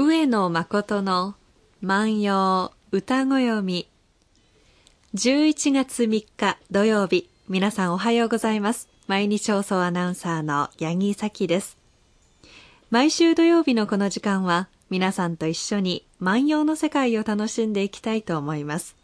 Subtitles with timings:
[0.00, 1.34] 上野誠の
[1.80, 3.90] 万葉歌ご読み
[5.16, 8.88] 11月3日土曜日皆さんおはようございます。
[9.08, 11.78] 毎日放送アナウンサーの八木咲です。
[12.90, 18.94] 毎週土曜日のこの時間は皆さんと一緒に万葉の世界を楽しんでいきたいと思います。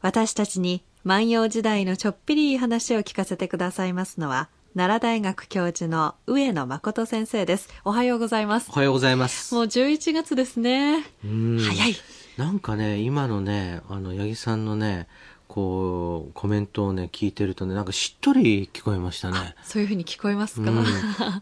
[0.00, 7.68] 私たちに万葉時代のちょっぴりいい話を聞かせてくださいますのは奈良大学教授の上野誠先生です。
[7.84, 8.70] おはようございます。
[8.70, 9.52] おはようございます。
[9.52, 11.04] もう11月ですね。
[11.24, 11.96] うん早い。
[12.36, 15.08] なんかね、今のね、あの、八木さんのね、
[15.52, 19.56] こう、コメントをね、聞いてるとね、なんかしっとり聞こえましたね。
[19.64, 20.84] そういうふうに聞こえますか、うん、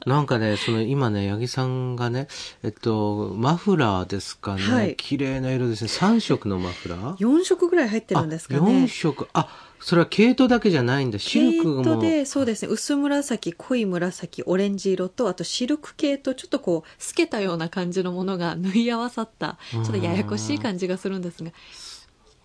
[0.06, 2.26] なんかね、その今ね、八木さんがね、
[2.62, 5.90] えっと、マフラーですかね、はい綺麗な色ですね。
[5.90, 8.88] 3色のマフラー？4色ぐらい入ってるんですかあ4ね。
[8.88, 9.28] 色。
[9.34, 11.18] あ、それは毛糸だけじゃないんだ。
[11.18, 11.84] シルクも。
[11.84, 21.50] 毛糸で、そうですね、薄紫、濃い紫、オレンジ色と、あとシルク系と、ちょっとこう、透けたような感じのものが縫い合わさった、ちょっとややこしい感じがするんですが、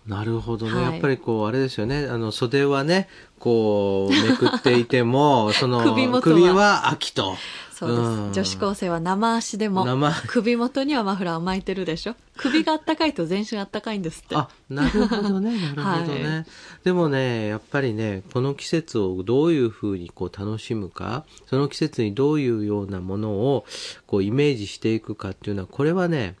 [0.06, 0.72] なるほどね。
[0.72, 2.06] はいやっぱりこう、あれですよね。
[2.10, 7.36] あの、袖はね、こう、めくっていても、 その、首元はは秋と。
[7.74, 12.14] そうです、うん女子高生は生足でも生、首元にはマフラーを巻いてるでしょ？
[12.36, 14.36] 首があったかいと全身あったかいんですって。
[14.36, 16.36] あ、なるほどね、 なるほどね。
[16.38, 16.44] は
[16.84, 23.64] でもね、やっぱりね、この季節をどういうふうにこう楽しむか、その季節にどういうようなものを
[24.06, 26.36] こうイメージしていくかっていうのは、これはね、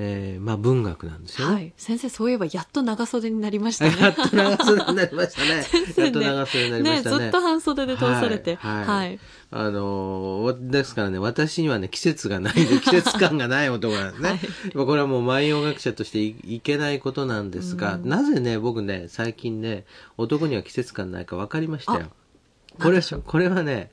[0.00, 1.54] えーまあ文学なんですよね。
[1.54, 1.72] はい。
[1.76, 3.96] 先生、そういえばやっと長袖になりましたね。
[4.00, 5.66] やっと長袖になりましたね。
[5.92, 7.18] 生ねやっと長袖になりましたね。
[7.18, 8.54] ずっと半袖で通されて。
[8.54, 8.84] はい。
[8.84, 9.18] ははいい。
[9.50, 14.28] あのーですからね、私にはね、季節がない 季節感がない男なんですね。
[14.28, 14.38] はい
[14.74, 19.84] まあこれはもう万葉学者としていいけないことなんですが、うんなぜね、僕ね、最近ね、
[20.16, 22.12] 男には季節感ないか分かりましたよ。
[22.80, 23.90] これこれはね、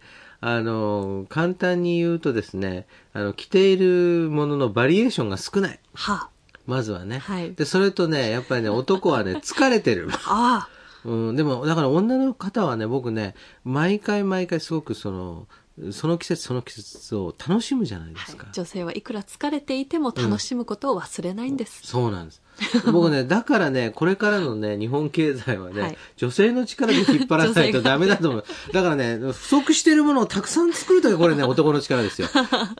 [0.47, 5.79] あのー簡単に言うとですね、あの、着ているもののバリエーションが少ない。
[5.95, 6.29] は
[6.67, 7.17] まずはね。
[7.17, 10.07] はいで、それとね、やっぱりね、男はね、 疲れてる。
[10.11, 10.67] あ。
[10.67, 10.69] あ
[11.03, 13.33] うん、でも、だから女の方はね、僕ね、
[13.63, 15.47] 毎回毎回すごくその、
[15.91, 18.47] その季節その季節を楽しむじゃないであ、はいすか。。
[18.53, 21.81] 女性はいくら疲れていても楽しむことを忘れないんです。
[21.83, 22.41] そうなんです。
[22.91, 28.45] 僕ね、だからね、これからのね、日本経済はね、はい女性の力で引っ張らないとダメだと思う。
[28.71, 32.29] だからね、不足してるものをたくさん作るときこれね、男の力ですよ。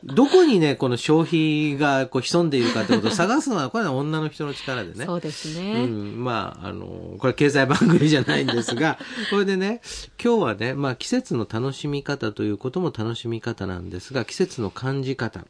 [0.04, 5.04] どこにね、この消費がこう潜んでいるかってことを探すのは、これは女の人の力でね。
[5.04, 5.86] そうですうね。
[5.86, 8.98] ん、まあ、あの、これ経済番組じゃないんですが、
[9.30, 9.82] これでね、
[10.22, 15.44] 今日はね、まあ季節の楽しみ方ということも楽しみ方なんですが、季節の感じ方。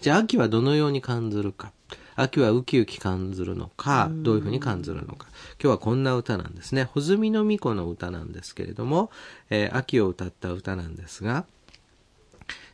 [0.00, 1.72] じゃあ秋はどのように感じるか。
[2.14, 5.26] 秋はウキウキ感じるのか、どういうふうに感じるのか。
[5.62, 6.84] 今日はこんな歌なんですね。
[6.84, 9.10] 穂積の巫女の歌なんですけれども、
[9.50, 11.46] えー秋を歌った歌なんですが、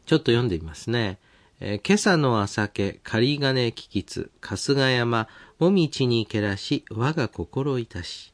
[0.07, 1.19] ちょっと読んでみますね。
[1.61, 5.29] えー今朝の朝家、仮金ききつ、春日山、
[5.59, 8.33] もみちにけらし、我が心いたし。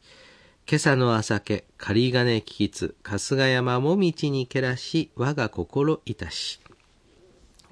[0.67, 6.61] 今朝の朝家、仮金ききつ、春日山、もみちにけらし、我が心いたし。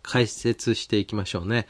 [0.02, 1.66] 解説していきましょうね。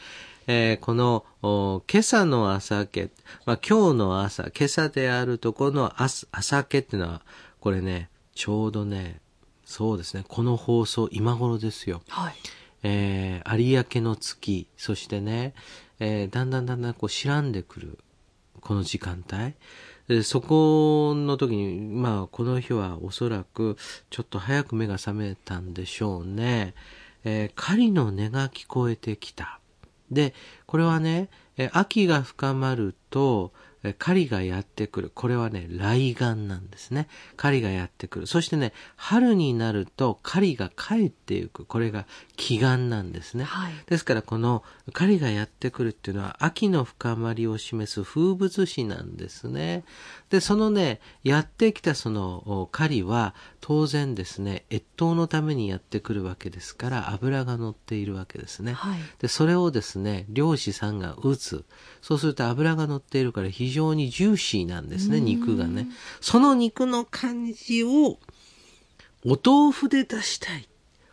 [0.47, 3.11] えーこの、お今朝の朝家、
[3.47, 7.23] まあ、今日の朝、今朝であるとこの朝朝家っていうのは、
[7.61, 9.21] これね、ちょうどね、
[9.65, 12.03] そうですね、この放送今頃ですよ。
[12.09, 12.35] はい。
[12.83, 15.55] えー有明の月、そしてね、
[16.01, 17.99] えーだんだんだんだんこう白んでくる、
[18.61, 19.55] この時間帯。
[20.09, 23.77] でそこの時に、まあ、この日はおそらく、
[24.11, 26.75] ちょっと早く目が覚めたんでしょうね。
[27.23, 29.61] えー狩りの音が聞こえてきた。
[30.13, 30.35] で、
[30.67, 31.29] これはね、
[31.73, 33.53] 秋が深まると、
[33.99, 35.11] 狩りがやってくる。
[35.13, 37.09] これはね、来願なんですね。
[37.37, 38.27] 狩りがやってくる。
[38.27, 41.65] そしてね、春になると狩りが帰っていく。
[41.65, 42.07] これが
[42.37, 43.45] 祈願なんですね。
[43.45, 43.73] はい。
[43.87, 44.63] ですからこの
[44.93, 49.85] 狩りがやってくるっていうのは秋の深まりを示す風物詩なんですね。
[50.31, 58.75] で、そのね、やってきたそのお狩りは当然ですね、越冬のためにやってくるわけですから油が乗っているわけですね。
[58.75, 59.01] はい。
[59.19, 61.65] で、それをですね、漁師さんが打つ。
[62.01, 65.89] そうすると油が乗っているから非常にジューシーなんですね、肉がね。
[66.21, 68.19] その肉の感じを
[69.25, 70.69] お豆腐で出したい。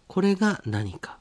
[0.08, 1.20] これが何か。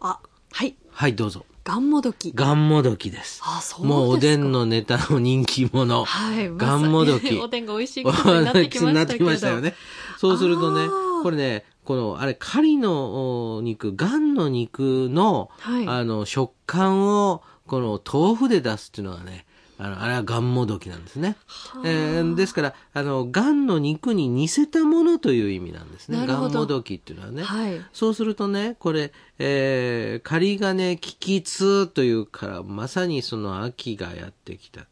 [0.00, 0.20] あ、
[0.52, 0.76] はい。
[0.90, 1.46] はい、どうぞ。
[1.64, 2.32] ガンモドキ。
[2.34, 3.40] ガンモドキです。
[3.42, 3.86] あ、そう。
[3.86, 6.04] もうおでんのネタの人気者。
[6.04, 6.48] はい。
[6.50, 7.38] まさガンモドキ。
[7.40, 8.92] おでんが美味しいことになってきました。
[8.92, 9.74] なってきましたよね。
[10.18, 10.88] そうするとね
[11.22, 19.46] これね、この、あれ、狩りのお肉、ガンの肉の、はいあの、食感を、この豆腐で出すっていうのがね、
[19.76, 21.36] あの、あれはガンモドキなんですね。
[21.84, 26.18] えーですから、あの、ガンの肉に似せたものという意味なんですね。
[26.18, 27.42] ガなるほどンモドキっていうのはね。
[27.42, 27.80] はい。
[27.92, 34.86] そうするとね、これ、えー、仮金危機痛というから、まさにその秋がやってきた。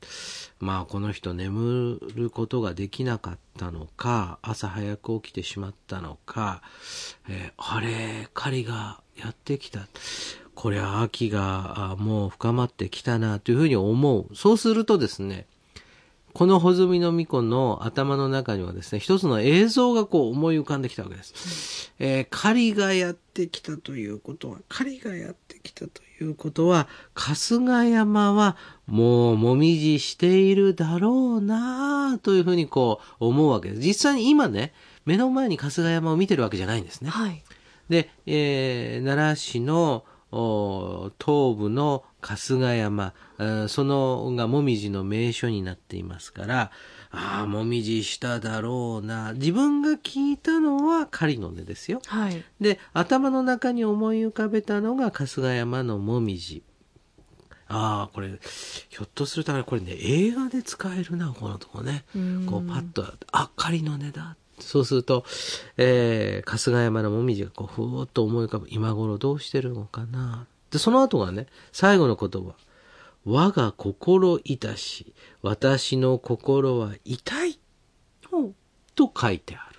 [0.59, 6.61] まあ、この人眠ることができなかったのか、朝早く起きてしまったのか、
[7.29, 9.87] えーあれ、狩りがやってきた。
[10.62, 14.37] これは秋があもう深まってきたなというふうに思う。
[14.37, 15.47] そうするとですね、
[16.35, 21.93] この穂積の巫女の頭の中にはですね、一つの映像がこう思い浮かんできたわけです。
[21.99, 28.56] えー狩りがやってきたということは、狩りがやってきたということは、春日山は
[28.87, 33.81] もうもみじしているだろうなというふうにこう思うわけです。
[33.81, 34.73] 実際に今ね、
[35.06, 37.11] 目の前に春日山を見てるわけじゃないんですね。
[37.11, 37.43] はい。
[37.88, 46.70] で、えー奈良市のお東部の春日山、えーそのがもみじの名所になっていますから、
[47.11, 49.34] ああ、もみじしただろうな。
[49.34, 52.00] 自分が聞いたのは狩りの音ですよ。
[52.06, 52.43] はい。
[52.61, 56.62] で、頭の中に思い浮かべたのが春日山のもみじ。
[57.69, 58.38] ああ、これ、
[58.88, 62.05] ひょっとするとこれね、映画で使えるな、このとこね。
[62.17, 64.37] うんこうパッと、あ、仮の音だ。
[64.58, 65.25] そうすると、
[65.76, 68.66] えー、春日山のもみじがこう、ふーっと思い浮かぶ。
[68.70, 70.46] 今頃どうしてるのかな。
[70.70, 72.54] で、その後がね、最後の言葉。
[73.25, 77.58] 我が心いたし、私の心は痛い。
[78.94, 79.72] と書いてある。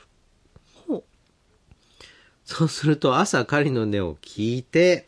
[2.45, 5.05] そうすると朝狩りの音を聞いて、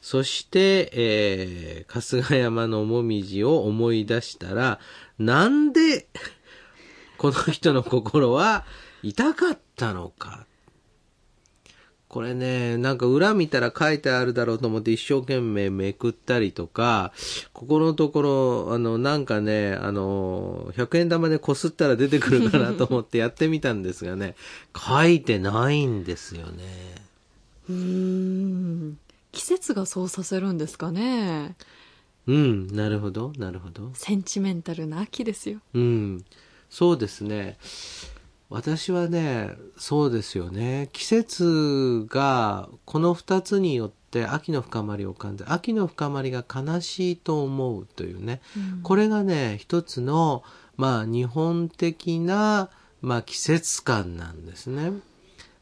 [0.00, 4.80] そして、えー、春日山のもみじを思い出したら、
[5.18, 6.08] なんで、
[7.18, 8.64] この人の心は
[9.02, 10.46] 痛かったのか。
[12.12, 17.10] これね、なんか裏見たら書いてあるだろうと思って一生懸命めくったりとか、
[17.54, 24.36] ここのところ、あの、なんかね、あの、100円玉でこすったら出てくるかなと思って やってみたんですがね、
[24.76, 26.62] 書いてないんですよね。
[27.70, 28.98] うーん。
[29.32, 31.56] 季節がそうさせるんですかね。
[32.26, 33.90] うん、なるほど、なるほど。
[33.94, 35.60] センチメンタルな秋ですよ。
[35.72, 36.24] うん、
[36.68, 37.56] そうですね。
[38.52, 40.90] 私はね、そうですよね。
[40.92, 48.40] 季節がこの二つによって秋の深まりを感じ、秋の深まりが悲しいと思うというね。
[48.82, 50.44] これがね、一つの、
[50.76, 52.68] まあ、日本的な、
[53.00, 54.92] まあ、季節感なんですね。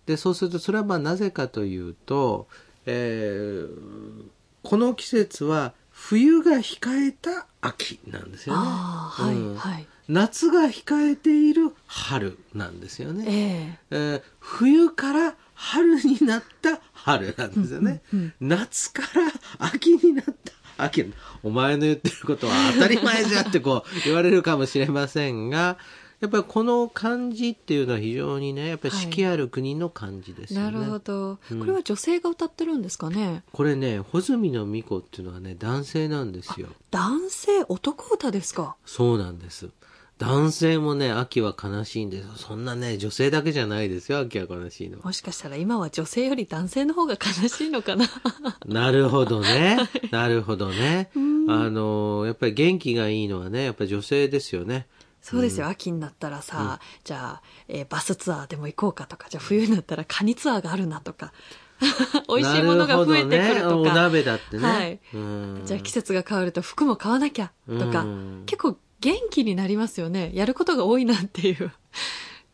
[0.06, 2.48] で、そうすると、それはまあ、なぜかというと、
[2.86, 4.30] えー
[4.62, 8.66] この季節は、冬が控えた秋なんですよね。
[8.66, 9.86] はい、うんはい。
[10.08, 13.24] 夏が控えている春なんですよね。
[13.28, 18.02] えええー冬から春になった春なんですよね。
[18.40, 21.12] 夏から秋になった秋。
[21.42, 25.76] お前の言ってることは当たり前じゃってこう言われるかもしれませんが、
[26.20, 30.66] やっぱりこの漢字っていうのは非常にね、やっぱり四季ある国の漢字ですよね。
[30.66, 33.42] なるほど、うんこれは女性が歌ってるんですかね？
[33.52, 36.68] これね、穂積の巫女っていうのはね、男性なんですよ。
[36.90, 37.62] 男性？
[37.68, 38.76] 男歌ですか？
[38.84, 39.70] そうなんです。
[40.18, 42.32] 男性もね、秋は悲しいんですよ。
[42.36, 45.04] そんなね、女性だけじゃないですよ、秋は悲しいのは。
[45.06, 48.06] もしかしたら今は女性より男性の方が悲しいのかな？
[48.66, 49.78] なるほどね。
[50.12, 51.10] なるほどね。
[51.48, 54.86] あの、やっぱり元気がいいのはね、やっぱり女性ですよね。
[55.22, 61.32] そうですよ、秋になったらさ、じゃあ、えーバスツアーでも行こうかとかじゃあ冬になったらカニツアーがあるなとか
[62.28, 64.62] 美味しいものが増えてくるなほどね、おとか、鍋だってね。
[64.68, 65.00] はい。
[65.14, 65.62] うん。
[65.64, 68.42] じゃあ季節が変わると服も買わなきゃとか、うん。
[68.46, 70.30] 結構元気になりますよね。
[70.34, 71.72] やることが多いなっていう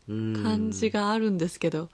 [0.07, 0.43] うん。
[0.43, 1.89] 感じがあるんですけど、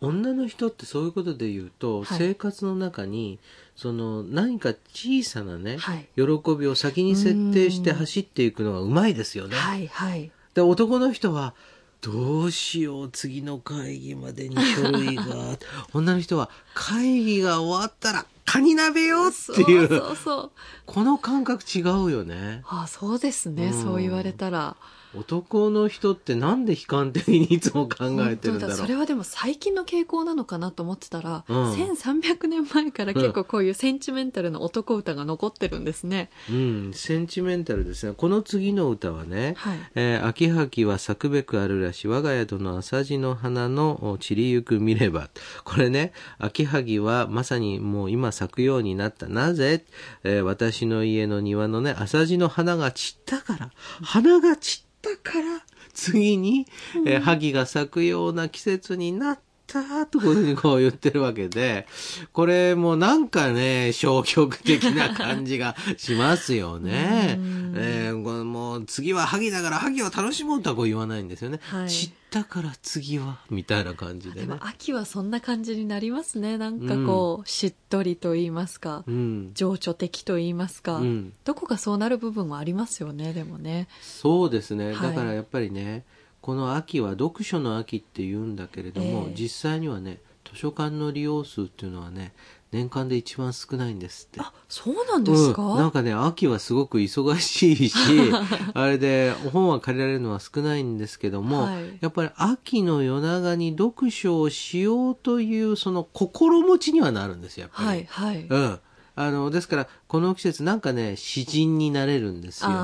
[0.00, 2.18] 女の人ってそういうことで言うと、はい。
[2.18, 3.38] 生活の中に、
[3.76, 6.08] その何か小さなね、はい。
[6.16, 6.22] 喜
[6.58, 9.56] びを先に設定して走っていくのがうまいですよね。
[9.56, 10.30] はいはい。
[10.54, 11.54] で、男の人は、
[12.00, 15.58] どうしよう、次の会議までに書類が。
[15.92, 20.50] 女の人は、会議が終わったら、カニ鍋よっていう、そうそうそう。
[20.86, 22.62] この感覚違うよね。
[22.66, 23.82] あそうですね、うん。
[23.82, 24.76] そう言われたら
[25.14, 28.76] 男の人ってなんで悲観的にいつも考えてるんだろう。
[28.76, 38.12] それはでも最近の傾向なのかなと思ってたら、うん1300年前から結構こういうセンチメンタルな男歌が残ってるんですね、うん、センチメンタルですね。
[38.16, 45.28] この次の歌はね、はいえー秋はきは咲くべくあるらし、我が宿の浅地の花のお散りゆく見れば。
[45.64, 49.26] これね、秋はぎはまさにもう今咲くようになった。
[49.26, 49.84] なぜ、
[50.22, 53.70] えー私の家の庭のね、浅地の花が散ったから、
[54.02, 56.66] 花が散ったから、次に、
[57.06, 59.40] えー、萩が咲くような季節になっ
[59.70, 61.86] たたとこういうふうにこう言ってるわけで、
[62.32, 67.38] これもなんかね、消極的な感じがしますよね。
[67.76, 71.60] えー、これもう次は萩だから萩を楽しもうとはこう言わないんですよね。
[71.62, 74.60] はい散ったから次は、みたいな感じでねでも。
[74.64, 76.58] 秋はそんな感じになりますね。
[76.58, 79.50] なんかこう、しっとりと言いますか、うん。
[79.54, 83.88] 情緒的と言いますか、うんどこかそうなる部分もありますよね、でもね。
[84.00, 84.92] そうですね。
[84.92, 86.04] はいだからやっぱりね、
[86.40, 92.32] この秋は読書の秋って言うんだけれども、ええ実際にはね、図書館の利用数っていうのはね、
[92.72, 94.40] 年間で一番少ないんですって。
[94.40, 97.94] あ、そうなんですか、うん、なんかね、秋はすごく忙しいし、
[98.74, 108.06] あれで本は借りられるのは少ないんですけども、はいやっぱり秋の夜長に読書をしようというその心持ちにはなるんですよ、やっぱり。
[108.08, 108.46] はい、はい。
[108.48, 108.80] うん。
[109.22, 112.70] あの、ですから、この季節なんかね、詩人になれるんですよ。
[112.70, 112.76] う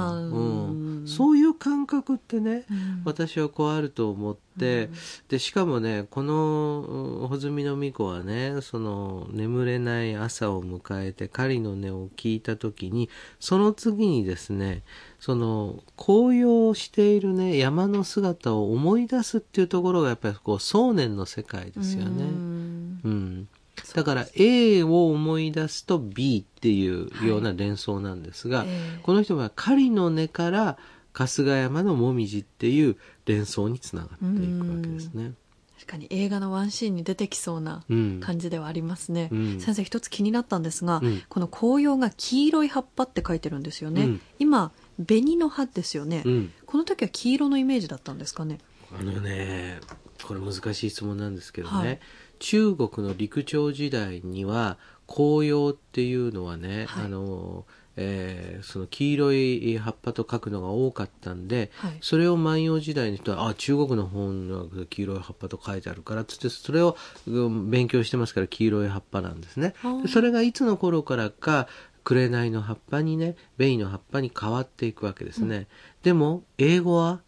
[1.03, 1.05] ん。
[1.07, 4.91] そういう感覚ってね、うん私はこうあると思って、
[5.29, 6.85] で、しかもね、この、
[7.23, 13.09] うん穂積の巫女はね、その、眠れない朝を迎えて、狩りの音を聞いた時に、
[13.41, 14.83] その次にですね、
[15.19, 22.25] その、紅葉しているね、山の姿を思い出すっていうところが、やっぱりこう、想念の世界ですよね。
[22.25, 23.49] うんうん。
[23.97, 30.79] だから A を思い出すと B っていうような連想なんですが、ええこの人は狩りの根から
[31.13, 35.33] 春日山のもみじっていう連想につながっていくわけですね。
[35.79, 38.21] 確かに映画のワンシーンに出てきそうなうん。
[38.21, 39.29] 感じではありますね。
[39.33, 44.05] うん先生一つ気になったんですが、うんこの紅葉が黄色い葉っぱって書いてるんですよね。
[44.05, 46.53] うん今、紅の葉ですよね、うん。
[46.67, 48.59] この時は黄色のイメージだったんですかね？
[48.99, 49.81] あのね、
[50.23, 52.01] これ難しい質問なんですけどね、はい
[52.39, 57.05] 中国の陸朝時代には紅葉っていうのはね、はい。
[57.05, 57.65] あの、
[57.97, 61.99] えーその黄色い葉っぱと書くのが多かったんで、はい。
[62.01, 69.75] それを万葉時代の人は、あ、中国の本は黄色い葉っぱと書いてあるから、つって、それをうん勉強してますから黄色い葉っぱなんですね。
[70.09, 71.69] それがいつの頃からか、
[72.05, 75.67] 紅の葉っぱにね、ベイの葉っぱに変わっていくわけですね。
[76.03, 77.21] でも、英語は、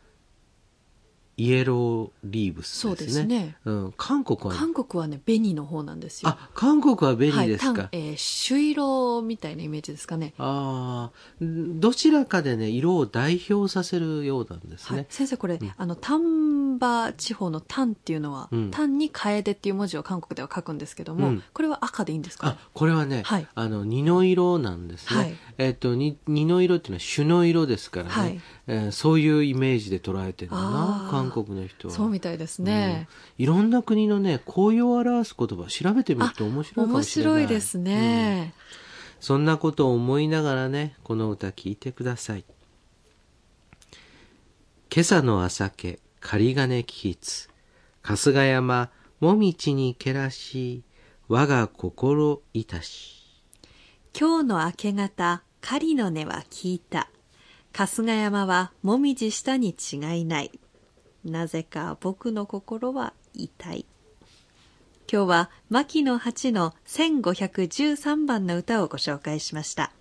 [1.38, 3.06] イエローリーブスそうでね。
[3.06, 3.56] ですすね。
[3.64, 6.30] うん、韓国は、韓国はね、紅の方なんですよ。
[6.30, 7.68] あ、韓国はベリーですか。
[7.68, 10.34] はい、単えー朱色みたいなイメージですかね。
[10.36, 14.96] ああ、どちらかでね、色を代表させるようなんですね。
[14.98, 15.94] はい、先生これ、あの
[16.78, 22.56] 丹波地方の丹っていうのは、うん丹に楓っていう文字を韓国では書くんですけども、うんこれは赤でいいんですか、ね？
[22.58, 25.20] あ、これはね、はいあの、丹の色なんですね。
[25.20, 31.94] はいえっ、と、に丹の色っていうのは朱の色ですからね、はいえーそういうイメージで捉えてるんだあなー、韓国の人は。
[31.94, 33.08] そうみたいですね。
[33.38, 37.34] うんいろんな国のね、紅葉を表す言葉調べてみると面白いかも面しれない。
[37.34, 38.52] 白いですね。
[39.20, 42.44] そんなことを思いながらね、この歌聞いてください。
[44.92, 45.98] 今朝の朝家、
[46.30, 47.48] 仮金聞きつ。
[48.02, 50.82] 春日山、もみちにけらし、
[51.26, 53.40] 我が心いたし。
[54.12, 57.08] 今日の明け方、狩りの音は聞いた。
[57.74, 60.50] 春日山はもみじしたに違いない。
[61.24, 63.86] なぜか僕の心は痛い。
[65.10, 69.92] 今日は牧野八の1513番の歌をご紹介しました。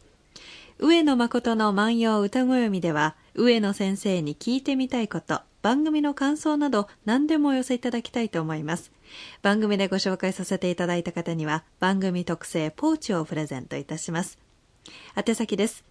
[0.78, 8.94] 上野誠の万葉歌ご読みでは、上野先生に聞いてみたいこと、番組の感想など何でもお寄せいただきたいと思います。
[9.42, 14.40] 番組でご紹介させていただいた方には、番組特製ポーチをプレゼントいたします。
[15.18, 15.84] 宛先です。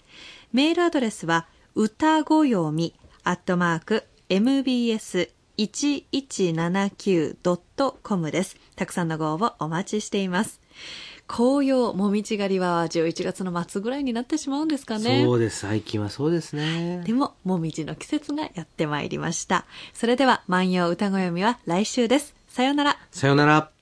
[0.53, 8.57] メールアドレスは歌ご読みアットマーク mbs mbs1179.com です。
[8.77, 10.61] たくさんのご応募お待ちしています。
[11.27, 15.25] 紅葉もみじ狩りは11月の末ぐらいになってしまうんですかね。
[15.25, 15.61] そうです。
[15.61, 17.03] 最近はそうですね。
[17.05, 19.67] でも、もみじの季節がやってまいりました。
[19.93, 22.35] それでは、万葉歌ご読みは来週です。
[22.49, 22.99] さようなら。
[23.11, 23.76] さよなら。